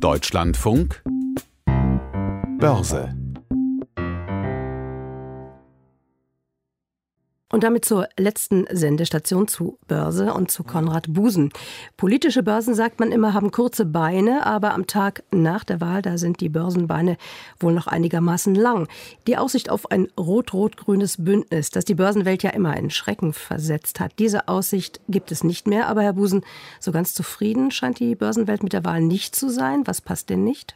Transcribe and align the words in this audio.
Deutschlandfunk. 0.00 1.02
Börse 2.60 3.16
Und 7.50 7.64
damit 7.64 7.86
zur 7.86 8.08
letzten 8.18 8.66
Sendestation 8.70 9.48
zu 9.48 9.78
Börse 9.88 10.34
und 10.34 10.50
zu 10.50 10.64
Konrad 10.64 11.06
Busen. 11.14 11.50
Politische 11.96 12.42
Börsen, 12.42 12.74
sagt 12.74 13.00
man 13.00 13.10
immer, 13.10 13.32
haben 13.32 13.50
kurze 13.50 13.86
Beine, 13.86 14.44
aber 14.44 14.74
am 14.74 14.86
Tag 14.86 15.22
nach 15.30 15.64
der 15.64 15.80
Wahl, 15.80 16.02
da 16.02 16.18
sind 16.18 16.42
die 16.42 16.50
Börsenbeine 16.50 17.16
wohl 17.58 17.72
noch 17.72 17.86
einigermaßen 17.86 18.54
lang. 18.54 18.86
Die 19.26 19.38
Aussicht 19.38 19.70
auf 19.70 19.90
ein 19.90 20.08
rot-rot-grünes 20.18 21.24
Bündnis, 21.24 21.70
das 21.70 21.86
die 21.86 21.94
Börsenwelt 21.94 22.42
ja 22.42 22.50
immer 22.50 22.76
in 22.76 22.90
Schrecken 22.90 23.32
versetzt 23.32 23.98
hat, 23.98 24.12
diese 24.18 24.48
Aussicht 24.48 25.00
gibt 25.08 25.32
es 25.32 25.42
nicht 25.42 25.66
mehr. 25.66 25.88
Aber 25.88 26.02
Herr 26.02 26.12
Busen, 26.12 26.44
so 26.80 26.92
ganz 26.92 27.14
zufrieden 27.14 27.70
scheint 27.70 27.98
die 27.98 28.14
Börsenwelt 28.14 28.62
mit 28.62 28.74
der 28.74 28.84
Wahl 28.84 29.00
nicht 29.00 29.34
zu 29.34 29.48
sein. 29.48 29.86
Was 29.86 30.02
passt 30.02 30.28
denn 30.28 30.44
nicht? 30.44 30.74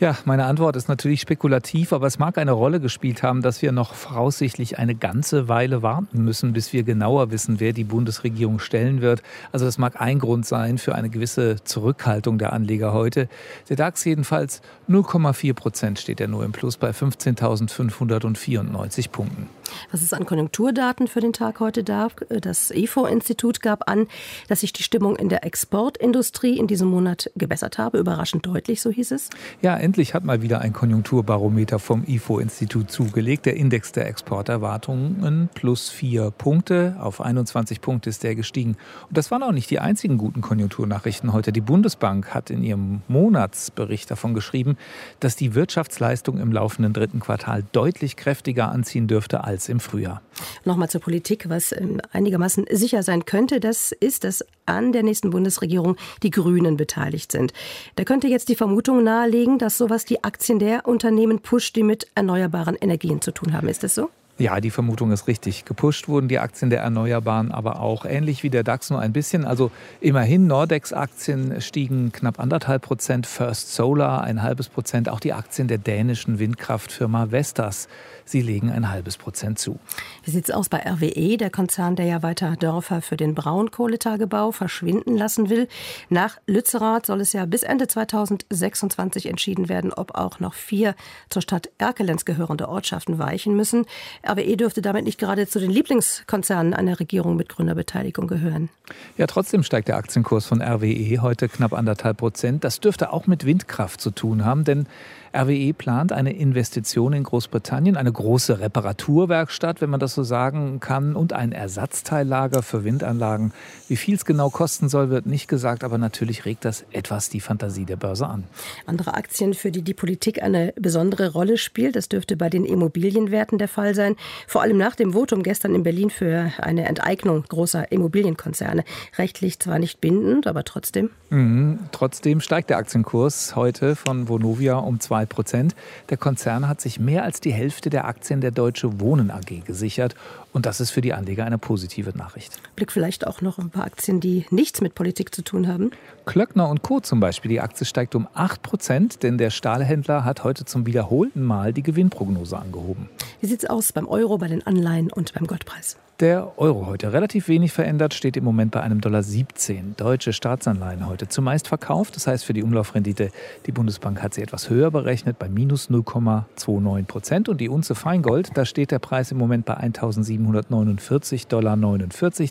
Ja, 0.00 0.16
meine 0.24 0.44
Antwort 0.44 0.76
ist 0.76 0.88
natürlich 0.88 1.20
spekulativ, 1.20 1.92
aber 1.92 2.06
es 2.06 2.20
mag 2.20 2.38
eine 2.38 2.52
Rolle 2.52 2.78
gespielt 2.78 3.24
haben, 3.24 3.42
dass 3.42 3.62
wir 3.62 3.72
noch 3.72 3.94
voraussichtlich 3.94 4.78
eine 4.78 4.94
ganze 4.94 5.48
Weile 5.48 5.82
warten 5.82 5.97
müssen, 6.12 6.52
bis 6.52 6.72
wir 6.72 6.82
genauer 6.82 7.30
wissen, 7.30 7.60
wer 7.60 7.72
die 7.72 7.84
Bundesregierung 7.84 8.58
stellen 8.58 9.00
wird. 9.00 9.22
Also 9.52 9.64
das 9.64 9.78
mag 9.78 10.00
ein 10.00 10.18
Grund 10.18 10.46
sein 10.46 10.78
für 10.78 10.94
eine 10.94 11.10
gewisse 11.10 11.56
Zurückhaltung 11.64 12.38
der 12.38 12.52
Anleger 12.52 12.92
heute. 12.92 13.28
Der 13.68 13.76
DAX 13.76 14.04
jedenfalls 14.04 14.60
0,4 14.88 15.54
Prozent 15.54 15.98
steht 15.98 16.20
er 16.20 16.28
nur 16.28 16.44
im 16.44 16.52
Plus 16.52 16.76
bei 16.76 16.90
15.594 16.90 19.10
Punkten. 19.10 19.48
Was 19.90 20.02
es 20.02 20.12
an 20.12 20.26
Konjunkturdaten 20.26 21.08
für 21.08 21.20
den 21.20 21.32
Tag 21.32 21.60
heute 21.60 21.84
gab, 21.84 22.22
das 22.28 22.70
EFO-Institut 22.70 23.60
gab 23.60 23.88
an, 23.88 24.06
dass 24.48 24.60
sich 24.60 24.72
die 24.72 24.82
Stimmung 24.82 25.16
in 25.16 25.28
der 25.28 25.44
Exportindustrie 25.44 26.58
in 26.58 26.66
diesem 26.66 26.88
Monat 26.88 27.30
gebessert 27.36 27.78
habe. 27.78 27.98
Überraschend 27.98 28.46
deutlich, 28.46 28.80
so 28.80 28.90
hieß 28.90 29.12
es. 29.12 29.30
Ja, 29.60 29.76
endlich 29.76 30.14
hat 30.14 30.24
mal 30.24 30.42
wieder 30.42 30.60
ein 30.60 30.72
Konjunkturbarometer 30.72 31.78
vom 31.78 32.04
IFO-Institut 32.06 32.90
zugelegt. 32.90 33.46
Der 33.46 33.56
Index 33.56 33.92
der 33.92 34.06
Exporterwartungen 34.06 35.48
plus 35.54 35.87
vier 35.88 36.30
Punkte. 36.30 36.96
Auf 37.00 37.20
21 37.20 37.80
Punkte 37.80 38.10
ist 38.10 38.22
der 38.22 38.34
gestiegen. 38.34 38.76
Und 39.08 39.16
das 39.16 39.30
waren 39.30 39.42
auch 39.42 39.52
nicht 39.52 39.70
die 39.70 39.80
einzigen 39.80 40.18
guten 40.18 40.40
Konjunkturnachrichten 40.40 41.32
heute. 41.32 41.52
Die 41.52 41.60
Bundesbank 41.60 42.34
hat 42.34 42.50
in 42.50 42.62
ihrem 42.62 43.02
Monatsbericht 43.08 44.10
davon 44.10 44.34
geschrieben, 44.34 44.76
dass 45.20 45.36
die 45.36 45.54
Wirtschaftsleistung 45.54 46.38
im 46.38 46.52
laufenden 46.52 46.92
dritten 46.92 47.20
Quartal 47.20 47.64
deutlich 47.72 48.16
kräftiger 48.16 48.70
anziehen 48.70 49.06
dürfte 49.06 49.44
als 49.44 49.68
im 49.68 49.80
Frühjahr. 49.80 50.22
Nochmal 50.64 50.90
zur 50.90 51.00
Politik, 51.00 51.48
was 51.48 51.72
ähm, 51.72 52.00
einigermaßen 52.12 52.66
sicher 52.70 53.02
sein 53.02 53.24
könnte, 53.24 53.60
das 53.60 53.92
ist, 53.92 54.24
dass 54.24 54.44
an 54.66 54.92
der 54.92 55.02
nächsten 55.02 55.30
Bundesregierung 55.30 55.96
die 56.22 56.30
Grünen 56.30 56.76
beteiligt 56.76 57.32
sind. 57.32 57.52
Da 57.96 58.04
könnte 58.04 58.28
jetzt 58.28 58.48
die 58.48 58.54
Vermutung 58.54 59.02
nahelegen, 59.02 59.58
dass 59.58 59.78
sowas 59.78 60.04
die 60.04 60.22
Aktien 60.24 60.58
der 60.58 60.86
Unternehmen 60.86 61.40
pusht, 61.40 61.74
die 61.76 61.82
mit 61.82 62.06
erneuerbaren 62.14 62.76
Energien 62.76 63.20
zu 63.20 63.32
tun 63.32 63.52
haben. 63.52 63.68
Ist 63.68 63.82
das 63.82 63.94
so? 63.94 64.10
Ja, 64.38 64.60
die 64.60 64.70
Vermutung 64.70 65.10
ist 65.10 65.26
richtig. 65.26 65.64
Gepusht 65.64 66.06
wurden 66.06 66.28
die 66.28 66.38
Aktien 66.38 66.70
der 66.70 66.80
Erneuerbaren 66.80 67.50
aber 67.50 67.80
auch 67.80 68.04
ähnlich 68.04 68.44
wie 68.44 68.50
der 68.50 68.62
DAX 68.62 68.88
nur 68.88 69.00
ein 69.00 69.12
bisschen. 69.12 69.44
Also 69.44 69.72
immerhin, 70.00 70.46
Nordex-Aktien 70.46 71.60
stiegen 71.60 72.12
knapp 72.12 72.38
anderthalb 72.38 72.82
Prozent, 72.82 73.26
First 73.26 73.74
Solar 73.74 74.22
ein 74.22 74.40
halbes 74.40 74.68
Prozent, 74.68 75.08
auch 75.08 75.18
die 75.18 75.32
Aktien 75.32 75.66
der 75.66 75.78
dänischen 75.78 76.38
Windkraftfirma 76.38 77.32
Vestas. 77.32 77.88
Sie 78.24 78.40
legen 78.40 78.70
ein 78.70 78.90
halbes 78.90 79.16
Prozent 79.16 79.58
zu. 79.58 79.80
Wie 80.22 80.30
sieht 80.30 80.44
es 80.44 80.54
aus 80.54 80.68
bei 80.68 80.84
RWE, 80.86 81.36
der 81.36 81.50
Konzern, 81.50 81.96
der 81.96 82.06
ja 82.06 82.22
weiter 82.22 82.54
Dörfer 82.56 83.02
für 83.02 83.16
den 83.16 83.34
Braunkohletagebau 83.34 84.52
verschwinden 84.52 85.16
lassen 85.16 85.48
will? 85.48 85.66
Nach 86.10 86.38
Lützerath 86.46 87.06
soll 87.06 87.22
es 87.22 87.32
ja 87.32 87.44
bis 87.46 87.64
Ende 87.64 87.88
2026 87.88 89.26
entschieden 89.26 89.68
werden, 89.68 89.92
ob 89.92 90.14
auch 90.14 90.38
noch 90.38 90.54
vier 90.54 90.94
zur 91.28 91.42
Stadt 91.42 91.70
Erkelenz 91.78 92.24
gehörende 92.24 92.68
Ortschaften 92.68 93.18
weichen 93.18 93.56
müssen. 93.56 93.86
RWE 94.28 94.56
dürfte 94.56 94.82
damit 94.82 95.04
nicht 95.04 95.18
gerade 95.18 95.46
zu 95.46 95.58
den 95.58 95.70
Lieblingskonzernen 95.70 96.74
einer 96.74 97.00
Regierung 97.00 97.36
mit 97.36 97.48
Gründerbeteiligung 97.48 98.26
gehören. 98.26 98.68
Ja, 99.16 99.26
trotzdem 99.26 99.62
steigt 99.62 99.88
der 99.88 99.96
Aktienkurs 99.96 100.46
von 100.46 100.60
RWE 100.60 101.22
heute 101.22 101.48
knapp 101.48 101.72
anderthalb 101.72 102.18
Prozent. 102.18 102.64
Das 102.64 102.80
dürfte 102.80 103.12
auch 103.12 103.26
mit 103.26 103.46
Windkraft 103.46 104.00
zu 104.00 104.10
tun 104.10 104.44
haben, 104.44 104.64
denn 104.64 104.86
RWE 105.34 105.72
plant 105.74 106.12
eine 106.12 106.32
Investition 106.32 107.12
in 107.12 107.22
Großbritannien, 107.22 107.96
eine 107.96 108.12
große 108.12 108.60
Reparaturwerkstatt, 108.60 109.80
wenn 109.80 109.90
man 109.90 110.00
das 110.00 110.14
so 110.14 110.22
sagen 110.22 110.80
kann, 110.80 111.14
und 111.14 111.32
ein 111.32 111.52
Ersatzteillager 111.52 112.62
für 112.62 112.84
Windanlagen. 112.84 113.52
Wie 113.88 113.96
viel 113.96 114.14
es 114.14 114.24
genau 114.24 114.50
kosten 114.50 114.88
soll, 114.88 115.10
wird 115.10 115.26
nicht 115.26 115.48
gesagt, 115.48 115.84
aber 115.84 115.98
natürlich 115.98 116.44
regt 116.44 116.64
das 116.64 116.84
etwas 116.92 117.28
die 117.28 117.40
Fantasie 117.40 117.84
der 117.84 117.96
Börse 117.96 118.26
an. 118.26 118.44
Andere 118.86 119.14
Aktien, 119.14 119.54
für 119.54 119.70
die 119.70 119.82
die 119.82 119.94
Politik 119.94 120.42
eine 120.42 120.72
besondere 120.76 121.32
Rolle 121.32 121.58
spielt, 121.58 121.96
das 121.96 122.08
dürfte 122.08 122.36
bei 122.36 122.48
den 122.48 122.64
Immobilienwerten 122.64 123.58
der 123.58 123.68
Fall 123.68 123.94
sein. 123.94 124.16
Vor 124.46 124.62
allem 124.62 124.78
nach 124.78 124.94
dem 124.94 125.12
Votum 125.12 125.42
gestern 125.42 125.74
in 125.74 125.82
Berlin 125.82 126.10
für 126.10 126.52
eine 126.58 126.86
Enteignung 126.86 127.44
großer 127.48 127.92
Immobilienkonzerne. 127.92 128.84
Rechtlich 129.18 129.58
zwar 129.58 129.78
nicht 129.78 130.00
bindend, 130.00 130.46
aber 130.46 130.64
trotzdem. 130.64 131.10
Mhm. 131.30 131.80
Trotzdem 131.92 132.40
steigt 132.40 132.70
der 132.70 132.78
Aktienkurs 132.78 133.56
heute 133.56 133.94
von 133.94 134.28
Vonovia 134.28 134.76
um 134.78 135.00
zwei 135.00 135.18
2 135.18 135.26
Prozent. 135.26 135.74
Der 136.10 136.16
Konzern 136.16 136.68
hat 136.68 136.80
sich 136.80 137.00
mehr 137.00 137.24
als 137.24 137.40
die 137.40 137.52
Hälfte 137.52 137.90
der 137.90 138.04
Aktien 138.04 138.40
der 138.40 138.52
Deutsche 138.52 139.00
Wohnen 139.00 139.30
AG 139.30 139.64
gesichert. 139.64 140.14
Und 140.52 140.64
das 140.64 140.80
ist 140.80 140.90
für 140.90 141.00
die 141.00 141.12
Anleger 141.12 141.44
eine 141.44 141.58
positive 141.58 142.16
Nachricht. 142.16 142.60
Blick 142.74 142.92
vielleicht 142.92 143.26
auch 143.26 143.42
noch 143.42 143.58
ein 143.58 143.70
paar 143.70 143.84
Aktien, 143.84 144.20
die 144.20 144.46
nichts 144.50 144.80
mit 144.80 144.94
Politik 144.94 145.34
zu 145.34 145.42
tun 145.42 145.68
haben. 145.68 145.90
Klöckner 146.24 146.68
und 146.68 146.82
Co. 146.82 147.00
zum 147.00 147.20
Beispiel. 147.20 147.48
Die 147.50 147.60
Aktie 147.60 147.86
steigt 147.86 148.14
um 148.14 148.28
8 148.34 148.62
Prozent, 148.62 149.22
denn 149.22 149.38
der 149.38 149.50
Stahlhändler 149.50 150.24
hat 150.24 150.44
heute 150.44 150.64
zum 150.64 150.86
wiederholten 150.86 151.42
Mal 151.42 151.72
die 151.72 151.82
Gewinnprognose 151.82 152.56
angehoben. 152.58 153.08
Wie 153.40 153.46
sieht 153.46 153.62
es 153.62 153.70
aus 153.70 153.92
beim 153.92 154.07
Euro, 154.08 154.38
bei 154.38 154.48
den 154.48 154.66
Anleihen 154.66 155.12
und 155.12 155.34
beim 155.34 155.46
Goldpreis? 155.46 155.96
Der 156.20 156.58
Euro 156.58 156.86
heute 156.86 157.12
relativ 157.12 157.46
wenig 157.46 157.72
verändert, 157.72 158.12
steht 158.12 158.36
im 158.36 158.42
Moment 158.42 158.72
bei 158.72 158.80
einem 158.80 159.00
Dollar 159.00 159.22
17. 159.22 159.94
Deutsche 159.96 160.32
Staatsanleihen 160.32 161.06
heute 161.06 161.28
zumeist 161.28 161.68
verkauft. 161.68 162.16
Das 162.16 162.26
heißt 162.26 162.44
für 162.44 162.52
die 162.52 162.64
Umlaufrendite, 162.64 163.30
die 163.66 163.72
Bundesbank 163.72 164.20
hat 164.20 164.34
sie 164.34 164.42
etwas 164.42 164.68
höher 164.68 164.90
berechnet, 164.90 165.38
bei 165.38 165.48
minus 165.48 165.90
0,29 165.90 167.06
Prozent. 167.06 167.48
Und 167.48 167.60
die 167.60 167.68
Unze 167.68 167.94
Feingold, 167.94 168.50
da 168.56 168.64
steht 168.64 168.90
der 168.90 168.98
Preis 168.98 169.30
im 169.30 169.38
Moment 169.38 169.64
bei 169.64 169.78
1.749,49 169.78 171.46
Dollar. 171.48 171.76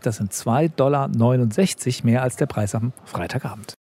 Das 0.02 0.16
sind 0.16 0.32
2,69 0.32 0.72
Dollar 0.78 1.10
mehr 2.06 2.24
als 2.24 2.38
der 2.38 2.46
Preis 2.46 2.74
am 2.74 2.94
Freitagabend. 3.04 3.77